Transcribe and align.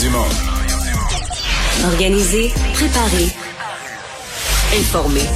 Dumont. 0.00 0.24
Organiser, 1.84 2.50
préparer, 2.72 3.28
informer. 4.78 5.26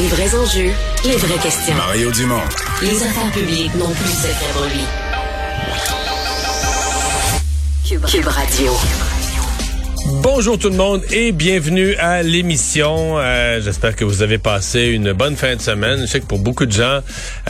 Les 0.00 0.08
vrais 0.08 0.34
enjeux, 0.34 0.72
les 1.04 1.16
vraies 1.16 1.38
questions. 1.38 1.74
Mario 1.76 2.10
Dumont. 2.10 2.42
Les 2.82 3.02
affaires 3.02 3.30
publiques 3.30 3.74
n'ont 3.76 3.92
plus 3.92 4.10
secret 4.10 4.52
pour 4.54 4.64
lui. 4.64 4.84
Cube, 7.88 8.04
Cube 8.04 8.26
Radio. 8.26 8.72
Bonjour 10.04 10.58
tout 10.58 10.68
le 10.68 10.76
monde 10.76 11.02
et 11.12 11.30
bienvenue 11.30 11.94
à 11.94 12.22
l'émission. 12.22 13.18
Euh, 13.18 13.60
J'espère 13.60 13.94
que 13.94 14.04
vous 14.04 14.22
avez 14.22 14.38
passé 14.38 14.86
une 14.86 15.12
bonne 15.12 15.36
fin 15.36 15.54
de 15.54 15.60
semaine. 15.60 16.00
Je 16.00 16.06
sais 16.06 16.20
que 16.20 16.26
pour 16.26 16.40
beaucoup 16.40 16.66
de 16.66 16.72
gens, 16.72 17.00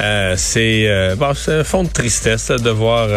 euh, 0.00 0.34
c'est 0.36 0.86
euh, 0.86 1.16
bon, 1.16 1.32
un 1.48 1.64
fond 1.64 1.84
de 1.84 1.88
tristesse 1.88 2.48
de 2.48 2.70
voir 2.70 3.08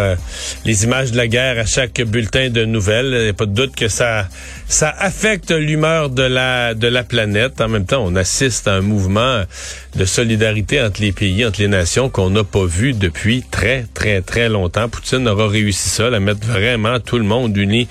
les 0.64 0.84
images 0.86 1.12
de 1.12 1.18
la 1.18 1.28
guerre 1.28 1.60
à 1.60 1.66
chaque 1.66 2.02
bulletin 2.02 2.50
de 2.50 2.64
nouvelles. 2.64 3.12
Il 3.14 3.24
n'y 3.24 3.30
a 3.30 3.34
pas 3.34 3.46
de 3.46 3.54
doute 3.54 3.76
que 3.76 3.90
ça 3.90 4.28
ça 4.68 4.94
affecte 4.98 5.52
l'humeur 5.52 6.10
de 6.10 6.24
la 6.24 6.74
de 6.74 6.88
la 6.88 7.04
planète. 7.04 7.62
En 7.62 7.68
même 7.68 7.86
temps, 7.86 8.04
on 8.06 8.16
assiste 8.16 8.68
à 8.68 8.74
un 8.74 8.82
mouvement 8.82 9.44
de 9.96 10.06
solidarité 10.06 10.82
entre 10.82 11.02
les 11.02 11.12
pays, 11.12 11.46
entre 11.46 11.62
les 11.62 11.68
nations 11.68 12.10
qu'on 12.10 12.30
n'a 12.30 12.44
pas 12.44 12.66
vu 12.66 12.94
depuis 12.94 13.44
très 13.50 13.86
très 13.94 14.22
très 14.22 14.50
longtemps. 14.50 14.90
Poutine 14.90 15.28
aura 15.28 15.48
réussi 15.48 15.90
ça, 15.90 16.08
à 16.08 16.20
mettre 16.20 16.46
vraiment 16.46 17.00
tout 17.00 17.18
le 17.18 17.24
monde 17.24 17.56
uni 17.56 17.88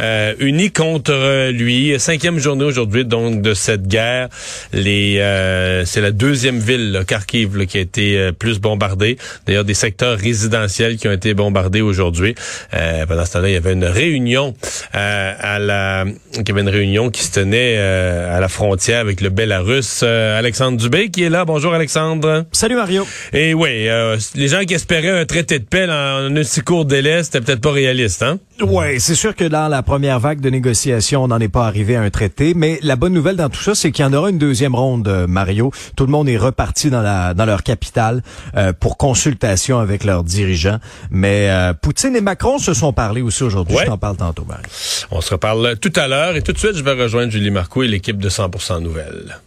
euh, 0.00 0.34
uni 0.38 0.70
contre 0.70 1.50
lui. 1.50 1.98
Cinquième 1.98 2.38
journée 2.38 2.64
aujourd'hui 2.64 3.04
donc 3.04 3.42
de 3.42 3.54
cette 3.54 3.86
guerre. 3.88 4.28
Les 4.72 5.18
euh, 5.18 5.84
c'est 5.84 6.00
la 6.00 6.10
deuxième 6.10 6.58
ville, 6.58 6.92
là, 6.92 7.04
Kharkiv, 7.04 7.56
là, 7.56 7.66
qui 7.66 7.78
a 7.78 7.80
été 7.80 8.18
euh, 8.18 8.32
plus 8.32 8.60
bombardée. 8.60 9.18
D'ailleurs, 9.46 9.64
des 9.64 9.74
secteurs 9.74 10.18
résidentiels 10.18 10.96
qui 10.96 11.08
ont 11.08 11.12
été 11.12 11.34
bombardés 11.34 11.80
aujourd'hui. 11.80 12.34
Euh, 12.74 13.06
pendant 13.06 13.24
ce 13.24 13.32
temps-là, 13.32 13.48
il 13.48 13.54
y 13.54 13.56
avait 13.56 13.72
une 13.72 13.84
réunion 13.84 14.54
euh, 14.94 15.34
à 15.38 15.58
la 15.58 16.04
il 16.34 16.48
y 16.48 16.52
avait 16.52 16.60
une 16.60 16.68
réunion 16.68 17.10
qui 17.10 17.22
se 17.22 17.32
tenait 17.32 17.76
euh, 17.78 18.36
à 18.36 18.40
la 18.40 18.48
frontière 18.48 19.00
avec 19.00 19.20
le 19.20 19.30
Bélarus. 19.30 20.00
Euh, 20.02 20.38
Alexandre 20.38 20.76
Dubé 20.76 21.10
qui 21.10 21.22
est 21.22 21.30
là. 21.30 21.44
Bonjour 21.44 21.74
Alexandre. 21.74 22.44
Salut 22.52 22.76
Mario. 22.76 23.06
Et 23.32 23.54
oui, 23.54 23.88
euh, 23.88 24.16
les 24.34 24.48
gens 24.48 24.60
qui 24.64 24.74
espéraient 24.74 25.20
un 25.20 25.24
traité 25.24 25.58
de 25.58 25.64
paix 25.64 25.86
en 25.88 26.36
un 26.36 26.42
si 26.42 26.60
court 26.60 26.84
délai, 26.84 27.22
c'était 27.24 27.40
peut-être 27.40 27.60
pas 27.60 27.72
réaliste, 27.72 28.22
hein? 28.22 28.38
Ouais, 28.60 28.98
c'est 28.98 29.14
sûr 29.14 29.36
que 29.36 29.44
dans 29.44 29.68
la 29.68 29.82
première 29.82 30.18
vague 30.18 30.40
de 30.40 30.50
négociations, 30.50 31.22
on 31.22 31.28
n'en 31.28 31.38
est 31.38 31.48
pas 31.48 31.66
arrivé 31.66 31.94
à 31.94 32.02
un 32.02 32.10
traité, 32.10 32.54
mais 32.56 32.80
la 32.82 32.96
bonne 32.96 33.12
nouvelle 33.12 33.36
dans 33.36 33.48
tout 33.48 33.60
ça, 33.60 33.76
c'est 33.76 33.92
qu'il 33.92 34.04
y 34.04 34.08
en 34.08 34.12
aura 34.12 34.30
une 34.30 34.38
deuxième 34.38 34.74
ronde, 34.74 35.26
Mario. 35.28 35.70
Tout 35.96 36.06
le 36.06 36.10
monde 36.10 36.28
est 36.28 36.36
reparti 36.36 36.90
dans 36.90 37.02
la 37.02 37.34
dans 37.34 37.46
leur 37.46 37.62
capitale 37.62 38.22
euh, 38.56 38.72
pour 38.72 38.96
consultation 38.96 39.78
avec 39.78 40.04
leurs 40.04 40.24
dirigeants. 40.24 40.78
Mais 41.10 41.48
euh, 41.50 41.72
Poutine 41.72 42.16
et 42.16 42.20
Macron 42.20 42.58
se 42.58 42.74
sont 42.74 42.92
parlé 42.92 43.22
aussi 43.22 43.44
aujourd'hui. 43.44 43.76
Ouais. 43.76 43.82
Je 43.84 43.90
t'en 43.90 43.98
parle 43.98 44.16
tantôt, 44.16 44.44
Mario. 44.44 44.64
On 45.10 45.20
se 45.20 45.30
reparle 45.30 45.76
tout 45.80 45.92
à 45.94 46.07
l'heure 46.07 46.07
et 46.36 46.42
tout 46.42 46.52
de 46.52 46.58
suite, 46.58 46.74
je 46.74 46.82
vais 46.82 46.92
rejoindre 46.92 47.30
Julie 47.30 47.50
Marcoux 47.50 47.82
et 47.82 47.88
l'équipe 47.88 48.18
de 48.18 48.28
100% 48.28 48.80
Nouvelles. 48.80 49.38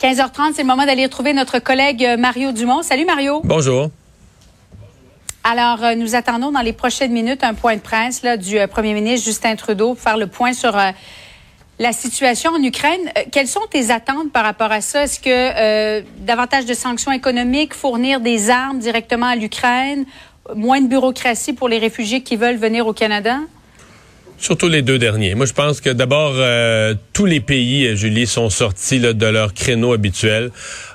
15h30, 0.00 0.52
c'est 0.54 0.62
le 0.62 0.68
moment 0.68 0.86
d'aller 0.86 1.04
retrouver 1.04 1.32
notre 1.32 1.58
collègue 1.58 2.04
euh, 2.04 2.16
Mario 2.16 2.52
Dumont. 2.52 2.82
Salut 2.82 3.04
Mario. 3.04 3.40
Bonjour. 3.44 3.90
Alors, 5.44 5.82
euh, 5.82 5.94
nous 5.94 6.14
attendons 6.14 6.52
dans 6.52 6.60
les 6.60 6.72
prochaines 6.72 7.12
minutes 7.12 7.42
un 7.42 7.54
point 7.54 7.76
de 7.76 7.80
presse 7.80 8.22
là, 8.22 8.36
du 8.36 8.58
euh, 8.58 8.66
premier 8.66 8.94
ministre 8.94 9.26
Justin 9.26 9.56
Trudeau 9.56 9.94
pour 9.94 10.02
faire 10.02 10.16
le 10.16 10.26
point 10.26 10.52
sur 10.52 10.76
euh, 10.76 10.90
la 11.78 11.92
situation 11.92 12.50
en 12.52 12.62
Ukraine. 12.62 13.00
Quelles 13.32 13.48
sont 13.48 13.66
tes 13.70 13.90
attentes 13.90 14.32
par 14.32 14.44
rapport 14.44 14.72
à 14.72 14.80
ça? 14.80 15.04
Est-ce 15.04 15.20
que 15.20 16.00
davantage 16.24 16.66
de 16.66 16.74
sanctions 16.74 17.12
économiques, 17.12 17.72
fournir 17.72 18.20
des 18.20 18.50
armes 18.50 18.78
directement 18.78 19.26
à 19.26 19.36
l'Ukraine, 19.36 20.04
moins 20.56 20.80
de 20.80 20.88
bureaucratie 20.88 21.52
pour 21.52 21.68
les 21.68 21.78
réfugiés 21.78 22.22
qui 22.22 22.36
veulent 22.36 22.56
venir 22.56 22.86
au 22.86 22.92
Canada? 22.92 23.38
Surtout 24.40 24.68
les 24.68 24.82
deux 24.82 24.98
derniers. 24.98 25.34
Moi, 25.34 25.46
je 25.46 25.52
pense 25.52 25.80
que 25.80 25.90
d'abord, 25.90 26.32
euh, 26.36 26.94
tous 27.12 27.26
les 27.26 27.40
pays, 27.40 27.86
euh, 27.88 27.96
Julie, 27.96 28.26
sont 28.26 28.50
sortis 28.50 28.98
là, 29.00 29.12
de 29.12 29.26
leur 29.26 29.52
créneau 29.52 29.92
habituel. 29.92 30.50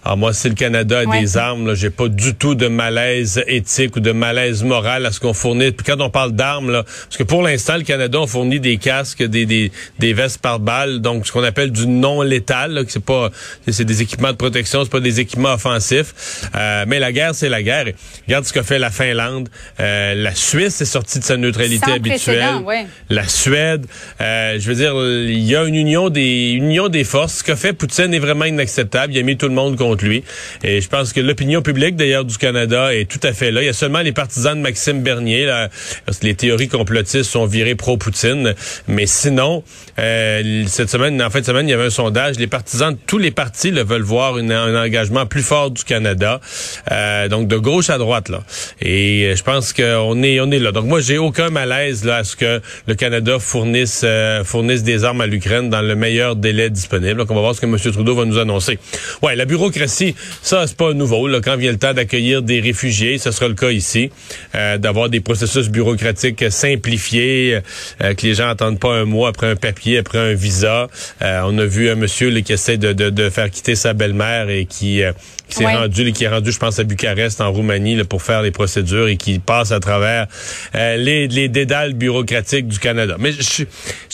Alors 0.05 0.17
moi, 0.17 0.33
si 0.33 0.47
le 0.49 0.55
Canada 0.55 0.99
a 0.99 1.03
Ouais. 1.05 1.19
des 1.19 1.37
armes, 1.37 1.67
là, 1.67 1.75
j'ai 1.75 1.89
pas 1.89 2.07
du 2.07 2.35
tout 2.35 2.55
de 2.55 2.67
malaise 2.67 3.43
éthique 3.47 3.95
ou 3.97 3.99
de 3.99 4.11
malaise 4.11 4.63
moral 4.63 5.05
à 5.05 5.11
ce 5.11 5.19
qu'on 5.19 5.33
fournit. 5.33 5.71
Puis 5.71 5.85
quand 5.85 5.99
on 6.01 6.09
parle 6.09 6.31
d'armes, 6.31 6.71
là, 6.71 6.83
parce 6.83 7.17
que 7.17 7.23
pour 7.23 7.43
l'instant, 7.43 7.75
le 7.77 7.83
Canada 7.83 8.19
on 8.19 8.27
fournit 8.27 8.59
des 8.61 8.77
casques, 8.77 9.23
des, 9.23 9.45
des, 9.45 9.71
des 9.99 10.13
vestes 10.13 10.41
par 10.41 10.59
balle, 10.59 10.99
donc 11.01 11.27
ce 11.27 11.31
qu'on 11.31 11.43
appelle 11.43 11.71
du 11.71 11.85
non 11.87 12.21
létal, 12.21 12.71
là, 12.73 12.83
que 12.85 12.91
c'est 12.91 13.03
pas, 13.03 13.29
c'est 13.69 13.85
des 13.85 14.01
équipements 14.01 14.31
de 14.31 14.37
protection, 14.37 14.83
c'est 14.83 14.89
pas 14.91 14.99
des 15.01 15.19
équipements 15.19 15.53
offensifs. 15.53 16.49
Euh, 16.55 16.85
mais 16.87 16.99
la 16.99 17.11
guerre, 17.11 17.35
c'est 17.35 17.49
la 17.49 17.61
guerre. 17.61 17.87
Et 17.89 17.95
Regarde 18.27 18.45
ce 18.45 18.53
que 18.53 18.61
fait 18.61 18.79
la 18.79 18.89
Finlande. 18.89 19.49
Euh, 19.79 20.15
la 20.15 20.33
Suisse 20.33 20.79
est 20.81 20.85
sortie 20.85 21.19
de 21.19 21.23
sa 21.25 21.35
neutralité 21.37 21.85
Sans 21.87 21.93
habituelle. 21.95 22.19
précédent, 22.39 22.61
ouais. 22.63 22.85
La 23.09 23.27
Suède, 23.33 23.85
euh, 24.21 24.57
je 24.59 24.67
veux 24.67 24.75
dire, 24.75 24.93
il 24.95 25.39
y 25.43 25.55
a 25.55 25.63
une 25.63 25.75
union 25.75 26.09
des 26.09 26.51
union 26.51 26.87
des 26.87 27.03
forces. 27.03 27.39
Ce 27.39 27.43
que 27.43 27.55
fait 27.55 27.73
Poutine 27.73 28.13
est 28.13 28.19
vraiment 28.19 28.45
inacceptable. 28.45 29.13
Il 29.13 29.19
a 29.19 29.23
mis 29.23 29.37
tout 29.37 29.47
le 29.47 29.53
monde 29.53 29.77
contre 29.77 30.05
lui. 30.05 30.23
Et 30.63 30.81
je 30.81 30.87
pense 30.89 31.13
que 31.13 31.19
l'opinion 31.19 31.61
publique, 31.61 31.95
d'ailleurs, 31.95 32.25
du 32.25 32.37
Canada 32.37 32.93
est 32.93 33.09
tout 33.09 33.19
à 33.23 33.33
fait 33.33 33.51
là. 33.51 33.61
Il 33.61 33.65
y 33.65 33.69
a 33.69 33.73
seulement 33.73 34.01
les 34.01 34.11
partisans 34.11 34.55
de 34.55 34.61
Maxime 34.61 35.01
Bernier, 35.01 35.45
là, 35.45 35.69
parce 36.05 36.19
que 36.19 36.25
les 36.25 36.35
théories 36.35 36.67
complotistes 36.67 37.23
sont 37.29 37.45
virées 37.45 37.75
pro-Poutine. 37.75 38.53
Mais 38.87 39.05
sinon, 39.07 39.63
euh, 39.99 40.63
cette 40.67 40.89
semaine, 40.89 41.21
en 41.21 41.29
fin 41.29 41.39
de 41.41 41.45
semaine, 41.45 41.67
il 41.67 41.71
y 41.71 41.73
avait 41.73 41.85
un 41.85 41.89
sondage. 41.89 42.37
Les 42.37 42.47
partisans 42.47 42.93
de 42.93 42.99
tous 43.07 43.17
les 43.17 43.31
partis 43.31 43.71
là, 43.71 43.83
veulent 43.83 44.01
voir 44.03 44.37
une- 44.37 44.51
un 44.51 44.81
engagement 44.81 45.25
plus 45.25 45.43
fort 45.43 45.71
du 45.71 45.83
Canada. 45.83 46.39
Euh, 46.91 47.27
donc, 47.27 47.47
de 47.47 47.57
gauche 47.57 47.89
à 47.89 47.97
droite, 47.97 48.29
là. 48.29 48.43
Et 48.81 49.25
euh, 49.25 49.35
je 49.35 49.43
pense 49.43 49.73
qu'on 49.73 50.21
est, 50.23 50.39
on 50.39 50.51
est 50.51 50.59
là. 50.59 50.71
Donc, 50.71 50.85
moi, 50.85 50.99
j'ai 51.01 51.17
aucun 51.17 51.49
malaise 51.49 52.03
là, 52.05 52.17
à 52.17 52.23
ce 52.23 52.35
que 52.35 52.61
le 52.87 52.95
Canada 52.95 53.22
fournisse, 53.39 54.01
euh, 54.03 54.43
fournisse 54.43 54.83
des 54.83 55.03
armes 55.03 55.21
à 55.21 55.27
l'Ukraine 55.27 55.69
dans 55.69 55.81
le 55.81 55.95
meilleur 55.95 56.35
délai 56.35 56.69
disponible. 56.69 57.15
Donc, 57.15 57.31
on 57.31 57.35
va 57.35 57.41
voir 57.41 57.55
ce 57.55 57.61
que 57.61 57.65
M. 57.65 57.77
Trudeau 57.79 58.15
va 58.15 58.25
nous 58.25 58.37
annoncer. 58.37 58.79
Ouais, 59.21 59.35
la 59.35 59.45
bureaucratie, 59.45 60.15
ça, 60.41 60.65
c'est 60.67 60.77
pas 60.77 60.93
nouveau. 60.93 61.27
Là. 61.27 61.39
Quand 61.41 61.55
vient 61.57 61.71
le 61.71 61.77
temps 61.77 61.93
d'accueillir 61.93 62.41
des 62.41 62.59
réfugiés, 62.59 63.17
ce 63.17 63.31
sera 63.31 63.47
le 63.47 63.53
cas 63.55 63.71
ici, 63.71 64.09
euh, 64.55 64.77
d'avoir 64.77 65.09
des 65.09 65.19
processus 65.19 65.69
bureaucratiques 65.69 66.45
simplifiés, 66.51 67.59
euh, 68.03 68.13
que 68.13 68.25
les 68.25 68.33
gens 68.35 68.49
attendent 68.49 68.79
pas 68.79 68.93
un 68.93 69.05
mois 69.05 69.29
après 69.29 69.47
un 69.47 69.55
papier, 69.55 69.97
après 69.97 70.19
un 70.19 70.33
visa. 70.33 70.87
On 71.21 71.57
a 71.57 71.65
vu 71.65 71.89
un 71.89 71.95
monsieur 71.95 72.29
là, 72.29 72.41
qui 72.41 72.53
essaie 72.53 72.77
de, 72.77 72.93
de, 72.93 73.09
de 73.09 73.29
faire 73.29 73.49
quitter 73.49 73.75
sa 73.75 73.93
belle-mère 73.93 74.49
et 74.49 74.65
qui, 74.65 75.01
qui 75.47 75.55
s'est 75.55 75.65
Ouais. 75.65 75.75
rendu, 75.75 76.03
là, 76.03 76.11
qui 76.11 76.23
est 76.25 76.27
rendu, 76.27 76.51
je 76.51 76.59
pense, 76.59 76.79
à 76.79 76.83
Bucarest, 76.83 77.39
en 77.39 77.51
Roumanie, 77.51 77.95
là, 77.95 78.03
pour 78.03 78.21
faire 78.21 78.41
les 78.41 78.51
procédures 78.51 79.07
et 79.07 79.17
qui 79.17 79.39
passe 79.39 79.71
à 79.71 79.79
travers 79.79 80.27
les, 80.73 81.27
les 81.27 81.47
dédales 81.47 81.93
bureaucratiques 81.93 82.67
du 82.67 82.79
Canada. 82.79 83.12
Mais 83.19 83.31
je 83.31 83.63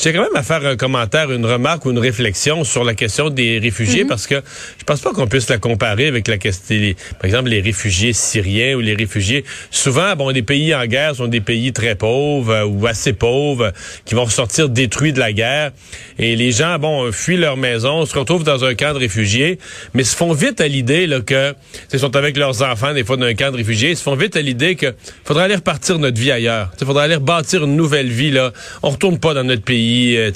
j'ai 0.01 0.13
quand 0.13 0.21
même 0.21 0.35
à 0.35 0.43
faire 0.43 0.65
un 0.65 0.75
commentaire, 0.75 1.31
une 1.31 1.45
remarque 1.45 1.85
ou 1.85 1.91
une 1.91 1.99
réflexion 1.99 2.63
sur 2.63 2.83
la 2.83 2.93
question 2.93 3.29
des 3.29 3.59
réfugiés 3.59 4.05
parce 4.05 4.27
que 4.27 4.35
je 4.77 4.83
pense 4.83 5.01
pas 5.01 5.11
qu'on 5.11 5.27
puisse 5.27 5.49
la 5.49 5.57
comparer 5.57 6.07
avec 6.07 6.27
la 6.27 6.37
question, 6.37 6.75
les- 6.75 6.93
par 6.93 7.25
exemple, 7.25 7.49
les 7.49 7.61
réfugiés 7.61 8.13
syriens 8.13 8.75
ou 8.75 8.79
les 8.79 8.95
réfugiés. 8.95 9.43
Souvent, 9.71 10.15
bon, 10.15 10.29
les 10.29 10.41
pays 10.41 10.73
en 10.73 10.85
guerre 10.85 11.15
sont 11.15 11.27
des 11.27 11.41
pays 11.41 11.73
très 11.73 11.95
pauvres 11.95 12.51
euh, 12.53 12.65
ou 12.65 12.87
assez 12.87 13.13
pauvres 13.13 13.65
euh, 13.65 13.71
qui 14.05 14.15
vont 14.15 14.25
ressortir 14.25 14.69
détruits 14.69 15.13
de 15.13 15.19
la 15.19 15.33
guerre 15.33 15.71
et 16.17 16.35
les 16.35 16.51
gens, 16.51 16.77
bon, 16.79 17.11
fuient 17.11 17.37
leur 17.37 17.57
maison, 17.57 18.05
se 18.05 18.17
retrouvent 18.17 18.43
dans 18.43 18.63
un 18.65 18.75
camp 18.75 18.93
de 18.93 18.99
réfugiés, 18.99 19.57
mais 19.93 20.03
se 20.03 20.15
font 20.15 20.33
vite 20.33 20.61
à 20.61 20.67
l'idée 20.67 21.07
là 21.07 21.21
que 21.21 21.53
ils 21.93 21.99
sont 21.99 22.15
avec 22.15 22.37
leurs 22.37 22.61
enfants 22.61 22.93
des 22.93 23.03
fois 23.03 23.17
dans 23.17 23.25
un 23.25 23.33
camp 23.33 23.51
de 23.51 23.57
réfugiés, 23.57 23.91
ils 23.91 23.97
se 23.97 24.03
font 24.03 24.15
vite 24.15 24.35
à 24.35 24.41
l'idée 24.41 24.75
que 24.75 24.93
faudrait 25.25 25.45
aller 25.45 25.55
repartir 25.55 25.99
notre 25.99 26.19
vie 26.19 26.31
ailleurs. 26.31 26.71
Il 26.79 26.85
faudrait 26.85 27.05
aller 27.05 27.15
rebâtir 27.15 27.63
une 27.63 27.75
nouvelle 27.75 28.09
vie 28.09 28.31
là. 28.31 28.51
On 28.83 28.88
retourne 28.89 29.19
pas 29.19 29.33
dans 29.33 29.43
notre 29.43 29.63
pays. 29.63 30.17
euh, 30.17 30.31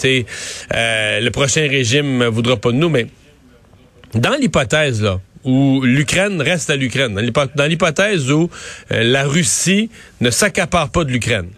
euh, 0.74 1.20
le 1.20 1.30
prochain 1.32 1.68
régime 1.68 2.26
voudra 2.26 2.58
pas 2.58 2.72
de 2.72 2.78
nous, 2.78 2.90
mais 2.90 3.08
dans 4.16 4.36
l'hypothèse 4.40 5.02
là 5.02 5.20
où 5.44 5.82
l'Ukraine 5.84 6.42
reste 6.42 6.70
à 6.70 6.76
l'Ukraine, 6.76 7.20
dans 7.56 7.66
l'hypothèse 7.66 8.32
où 8.32 8.50
euh, 8.92 9.04
la 9.04 9.26
Russie 9.26 9.90
ne 10.22 10.30
s'accapare 10.30 10.90
pas 10.90 11.04
de 11.04 11.12
l'Ukraine. 11.12 11.50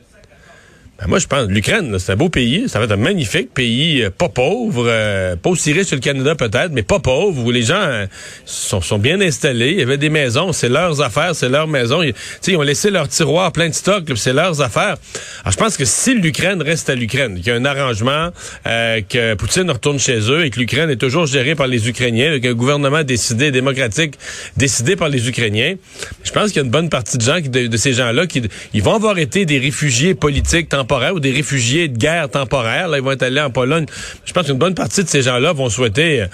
Ben, 0.98 1.08
moi, 1.10 1.20
je 1.20 1.28
pense 1.28 1.50
l'Ukraine, 1.50 2.00
c'est 2.00 2.14
un 2.14 2.16
beau 2.16 2.30
pays. 2.30 2.70
Ça 2.70 2.80
va 2.80 2.86
être 2.86 2.94
un 2.94 2.96
magnifique 2.98 3.54
pays, 3.54 4.02
euh, 4.02 4.10
pas 4.10 4.30
pauvre, 4.30 4.86
euh, 4.88 5.36
pas 5.36 5.50
aussi 5.50 5.74
riche 5.74 5.90
que 5.90 5.96
le 5.96 6.00
Canada 6.00 6.36
peut-être, 6.36 6.72
mais 6.72 6.84
pas 6.84 7.00
pauvre, 7.00 7.44
où 7.44 7.52
les 7.52 7.64
gens 7.64 7.82
euh, 7.82 8.06
sont, 8.46 8.80
sont 8.80 8.98
bien 8.98 9.20
installés. 9.20 9.72
Il 9.72 9.80
y 9.80 9.82
avait 9.82 9.98
des 9.98 10.10
maisons, 10.10 10.54
c'est 10.54 10.70
leurs 10.70 11.02
affaires, 11.02 11.36
c'est 11.36 11.50
leur 11.50 11.68
maison. 11.68 12.02
Ils, 12.02 12.14
ils 12.48 12.56
ont 12.56 12.62
laissé 12.62 12.92
leur 12.92 13.10
tiroir 13.10 13.52
plein 13.52 13.68
de 13.68 13.74
stock, 13.74 14.08
là, 14.08 14.16
puis 14.16 14.18
c'est 14.18 14.32
leurs 14.32 14.62
affaires. 14.62 14.96
Alors, 15.44 15.52
je 15.52 15.58
pense 15.58 15.76
que 15.76 15.84
si 15.84 16.16
l'Ukraine 16.16 16.62
reste 16.62 16.90
à 16.90 16.96
l'Ukraine, 16.96 17.36
qu'il 17.36 17.48
y 17.48 17.52
a 17.52 17.56
un 17.56 17.66
arrangement, 17.66 18.30
euh, 18.66 19.02
que 19.02 19.34
Poutine 19.34 19.70
retourne 19.70 20.00
chez 20.00 20.20
eux 20.32 20.46
et 20.46 20.50
que 20.50 20.60
l'Ukraine 20.62 20.90
est 20.90 20.96
toujours 20.96 21.26
gérée 21.26 21.56
par 21.56 21.68
les 21.68 21.90
Ukrainiens, 21.90 22.30
avec 22.30 22.46
un 22.46 22.54
gouvernement 22.54 23.04
décidé, 23.04 23.52
démocratique, 23.52 24.14
décidé 24.56 24.96
par 24.96 25.10
les 25.10 25.28
Ukrainiens, 25.28 25.76
je 26.24 26.32
pense 26.32 26.52
qu'il 26.52 26.58
y 26.58 26.60
a 26.60 26.64
une 26.64 26.72
bonne 26.72 26.90
partie 26.90 27.18
de 27.18 27.24
gens, 27.24 27.40
de, 27.42 27.78
ces 27.78 27.92
gens-là, 27.92 28.28
qui 28.28 28.44
ils 28.74 28.82
vont 28.82 28.96
avoir 28.96 29.18
été 29.18 29.46
des 29.46 29.60
réfugiés 29.60 30.16
politiques 30.16 30.70
temporaires 30.86 31.16
ou 31.16 31.20
des 31.20 31.32
réfugiés 31.32 31.88
de 31.88 31.98
guerre 31.98 32.30
temporaires. 32.30 32.88
Là, 32.88 32.98
ils 32.98 33.04
vont 33.04 33.12
être 33.12 33.24
allés 33.24 33.42
en 33.42 33.50
Pologne. 33.50 33.86
Je 34.24 34.34
pense 34.34 34.46
qu'une 34.46 34.58
bonne 34.58 34.76
partie 34.76 35.04
de 35.04 35.10
ces 35.10 35.24
gens-là 35.24 35.52
vont 35.52 35.70
souhaiter 35.70 36.22
euh, 36.22 36.28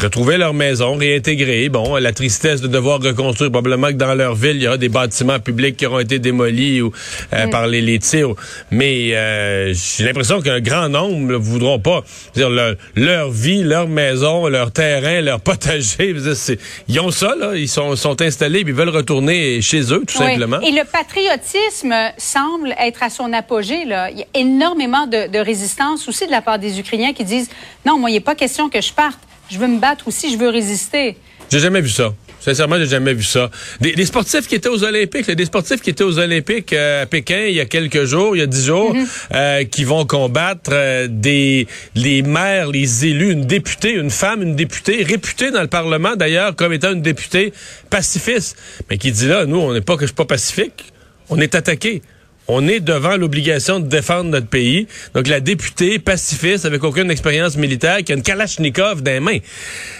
retrouver 0.00 0.36
leur 0.36 0.54
maison, 0.54 0.96
réintégrer. 0.96 1.68
Bon, 1.68 1.96
la 1.96 2.12
tristesse 2.12 2.60
de 2.60 2.68
devoir 2.68 3.00
reconstruire. 3.00 3.50
Probablement 3.50 3.88
que 3.88 3.94
dans 3.94 4.14
leur 4.14 4.34
ville, 4.36 4.56
il 4.56 4.62
y 4.62 4.68
aura 4.68 4.76
des 4.76 4.88
bâtiments 4.88 5.40
publics 5.40 5.76
qui 5.76 5.86
auront 5.86 5.98
été 5.98 6.20
démolis 6.20 6.80
ou 6.80 6.92
euh, 7.32 7.46
mm. 7.46 7.50
par 7.50 7.66
les, 7.66 7.80
les, 7.80 7.98
tirs. 7.98 8.34
Mais 8.70 9.16
euh, 9.16 9.74
j'ai 9.74 10.04
l'impression 10.04 10.40
qu'un 10.40 10.60
grand 10.60 10.88
nombre 10.88 11.32
ne 11.32 11.34
voudront 11.34 11.80
pas. 11.80 12.04
Dire, 12.34 12.50
leur, 12.50 12.76
leur, 12.94 13.30
vie, 13.30 13.64
leur 13.64 13.88
maison, 13.88 14.46
leur 14.46 14.70
terrain, 14.70 15.20
leur 15.20 15.40
potager. 15.40 16.14
ils 16.88 17.00
ont 17.00 17.10
ça, 17.10 17.34
là. 17.36 17.56
Ils 17.56 17.68
sont, 17.68 17.96
sont 17.96 18.22
installés, 18.22 18.62
ils 18.64 18.72
veulent 18.72 18.88
retourner 18.90 19.60
chez 19.60 19.92
eux, 19.92 20.04
tout 20.06 20.16
simplement. 20.16 20.60
Et 20.60 20.70
le 20.70 20.84
patriotisme 20.84 21.94
semble 22.16 22.74
être 22.78 23.02
à 23.02 23.10
son 23.10 23.32
apogée. 23.32 23.84
Là. 23.88 24.10
Il 24.10 24.18
y 24.18 24.22
a 24.22 24.26
énormément 24.34 25.06
de, 25.06 25.28
de 25.28 25.38
résistance 25.38 26.08
aussi 26.08 26.26
de 26.26 26.30
la 26.30 26.42
part 26.42 26.58
des 26.58 26.78
Ukrainiens 26.78 27.12
qui 27.12 27.24
disent 27.24 27.50
non, 27.84 27.98
moi, 27.98 28.10
il 28.10 28.14
n'est 28.14 28.20
pas 28.20 28.34
question 28.34 28.68
que 28.68 28.80
je 28.80 28.92
parte. 28.92 29.18
Je 29.50 29.58
veux 29.58 29.66
me 29.66 29.78
battre 29.78 30.08
aussi, 30.08 30.32
je 30.32 30.38
veux 30.38 30.50
résister. 30.50 31.16
J'ai 31.50 31.60
jamais 31.60 31.80
vu 31.80 31.88
ça. 31.88 32.12
Sincèrement, 32.40 32.76
j'ai 32.78 32.86
jamais 32.86 33.14
vu 33.14 33.24
ça. 33.24 33.50
Des, 33.80 34.06
sportifs 34.06 34.46
qui 34.46 34.54
étaient 34.54 34.68
aux 34.68 34.84
Olympiques, 34.84 35.28
des 35.28 35.44
sportifs 35.44 35.80
qui 35.80 35.90
étaient 35.90 36.04
aux 36.04 36.18
Olympiques 36.18 36.72
euh, 36.72 37.02
à 37.02 37.06
Pékin 37.06 37.46
il 37.48 37.54
y 37.54 37.60
a 37.60 37.64
quelques 37.64 38.04
jours, 38.04 38.36
il 38.36 38.38
y 38.38 38.42
a 38.42 38.46
dix 38.46 38.66
jours, 38.66 38.94
mhm. 38.94 39.06
euh, 39.34 39.64
qui 39.64 39.84
vont 39.84 40.06
combattre 40.06 40.70
euh, 40.72 41.08
des 41.10 41.66
les 41.94 42.22
maires, 42.22 42.68
les 42.68 43.06
élus, 43.06 43.32
une 43.32 43.44
députée, 43.44 43.92
une 43.92 44.10
femme, 44.10 44.42
une 44.42 44.54
députée 44.54 45.02
réputée 45.02 45.50
dans 45.50 45.62
le 45.62 45.66
Parlement 45.66 46.14
d'ailleurs 46.14 46.54
comme 46.54 46.72
étant 46.72 46.92
une 46.92 47.02
députée 47.02 47.52
pacifiste, 47.90 48.56
mais 48.88 48.98
qui 48.98 49.10
dit 49.10 49.26
là, 49.26 49.44
nous, 49.44 49.58
on 49.58 49.72
n'est 49.72 49.80
pas 49.80 49.96
que 49.96 50.02
je 50.02 50.06
suis 50.06 50.14
pas 50.14 50.24
pacifique, 50.24 50.92
on 51.28 51.40
est 51.40 51.54
attaqué 51.54 52.02
on 52.48 52.66
est 52.66 52.80
devant 52.80 53.16
l'obligation 53.16 53.78
de 53.78 53.86
défendre 53.86 54.30
notre 54.30 54.46
pays. 54.46 54.88
Donc 55.14 55.28
la 55.28 55.40
députée 55.40 55.98
pacifiste 55.98 56.64
avec 56.64 56.82
aucune 56.82 57.10
expérience 57.10 57.56
militaire 57.56 57.98
qui 58.02 58.12
a 58.12 58.14
une 58.14 58.22
Kalachnikov 58.22 59.02
dans 59.02 59.12
les 59.12 59.20
mains. 59.20 59.38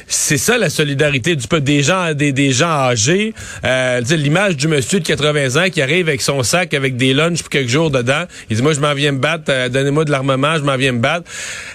C'est 0.06 0.38
ça 0.38 0.56
la 0.56 0.70
solidarité 0.70 1.36
du 1.36 1.46
peuple 1.46 1.64
des 1.64 1.82
gens 1.82 2.14
des, 2.14 2.32
des 2.32 2.52
gens 2.52 2.70
âgés. 2.70 3.34
Euh, 3.64 4.00
l'image 4.10 4.56
du 4.56 4.66
monsieur 4.66 5.00
de 5.00 5.06
80 5.06 5.62
ans 5.62 5.70
qui 5.70 5.82
arrive 5.82 6.08
avec 6.08 6.22
son 6.22 6.42
sac 6.42 6.72
avec 6.72 6.96
des 6.96 7.12
lunchs 7.12 7.42
pour 7.42 7.50
quelques 7.50 7.68
jours 7.68 7.90
dedans. 7.90 8.24
Il 8.48 8.56
dit 8.56 8.62
moi 8.62 8.72
je 8.72 8.80
m'en 8.80 8.94
viens 8.94 9.12
me 9.12 9.18
battre, 9.18 9.44
euh, 9.50 9.68
donnez-moi 9.68 10.06
de 10.06 10.10
l'armement, 10.10 10.56
je 10.56 10.62
m'en 10.62 10.76
viens 10.76 10.92
me 10.92 11.00
battre. 11.00 11.30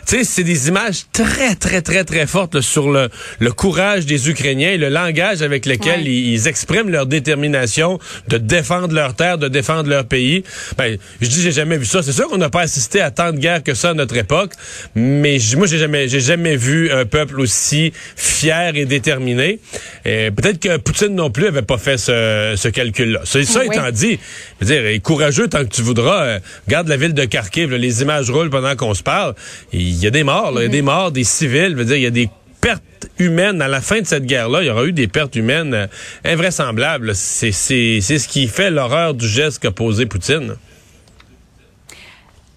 Tu 0.07 0.17
sais 0.17 0.23
c'est 0.23 0.43
des 0.43 0.69
images 0.69 1.03
très 1.13 1.55
très 1.55 1.83
très 1.83 2.03
très 2.03 2.25
fortes 2.25 2.61
sur 2.61 2.89
le, 2.89 3.09
le 3.39 3.51
courage 3.51 4.07
des 4.07 4.27
Ukrainiens 4.27 4.71
et 4.71 4.77
le 4.77 4.89
langage 4.89 5.43
avec 5.43 5.67
lequel 5.67 6.07
ils, 6.07 6.33
ils 6.33 6.47
expriment 6.47 6.89
leur 6.89 7.05
détermination 7.05 7.99
de 8.27 8.39
défendre 8.39 8.95
leur 8.95 9.15
terre, 9.15 9.37
de 9.37 9.47
défendre 9.47 9.87
leur 9.87 10.05
pays. 10.05 10.43
Ben, 10.77 10.97
je 11.21 11.27
dis 11.27 11.41
j'ai 11.41 11.51
jamais 11.51 11.77
vu 11.77 11.85
ça. 11.85 12.01
C'est 12.01 12.11
sûr 12.11 12.27
qu'on 12.27 12.37
n'a 12.37 12.49
pas 12.49 12.61
assisté 12.61 13.01
à 13.01 13.11
tant 13.11 13.31
de 13.31 13.37
guerres 13.37 13.63
que 13.63 13.73
ça 13.73 13.91
à 13.91 13.93
notre 13.93 14.17
époque, 14.17 14.53
mais 14.95 15.37
moi 15.55 15.67
j'ai 15.67 15.77
jamais 15.77 16.07
j'ai 16.07 16.19
jamais 16.19 16.55
vu 16.55 16.91
un 16.91 17.05
peuple 17.05 17.39
aussi 17.39 17.93
fier 18.15 18.75
et 18.75 18.85
déterminé. 18.85 19.59
Et 20.05 20.31
peut-être 20.31 20.59
que 20.59 20.77
Poutine 20.77 21.15
non 21.15 21.31
plus 21.31 21.47
avait 21.47 21.61
pas 21.61 21.77
fait 21.77 21.97
ce, 21.97 22.67
calcul-là. 22.67 23.21
Ça, 23.23 23.39
étant 23.65 23.91
dit, 23.91 24.19
je 24.59 24.65
veux 24.65 24.73
dire, 24.73 24.85
est 24.85 24.99
courageux 24.99 25.47
tant 25.47 25.63
que 25.63 25.69
tu 25.69 25.81
voudras. 25.81 26.23
Euh, 26.23 26.39
regarde 26.67 26.87
la 26.87 26.97
ville 26.97 27.13
de 27.13 27.25
Kharkiv, 27.25 27.73
les 27.73 28.01
images 28.01 28.29
roulent 28.29 28.49
pendant 28.49 28.75
qu'on 28.75 28.93
se 28.93 29.03
parle. 29.03 29.35
Il 29.71 29.95
y 29.95 30.07
a 30.07 30.09
des 30.09 30.23
morts, 30.23 30.53
il 30.57 30.63
y 30.63 30.65
a 30.65 30.69
des 30.69 30.81
mhm. 30.81 30.85
morts, 30.85 31.11
des 31.11 31.23
civils. 31.23 31.71
Je 31.71 31.75
veux 31.75 31.85
dire, 31.85 31.97
il 31.97 32.03
y 32.03 32.07
a 32.07 32.11
des 32.11 32.29
pertes 32.63 33.09
humaines 33.19 33.61
à 33.61 33.67
la 33.67 33.81
fin 33.81 33.99
de 33.99 34.07
cette 34.07 34.25
guerre-là. 34.25 34.61
Il 34.63 34.67
y 34.67 34.69
aura 34.69 34.85
eu 34.85 34.93
des 34.93 35.09
pertes 35.09 35.35
humaines 35.35 35.73
euh, 35.73 35.87
invraisemblables. 36.23 37.13
C'est 37.13 37.51
ce 37.51 38.27
qui 38.27 38.47
fait 38.47 38.71
l'horreur 38.71 39.13
du 39.13 39.27
geste 39.27 39.59
qu'a 39.59 39.71
posé 39.71 40.05
Poutine. 40.05 40.55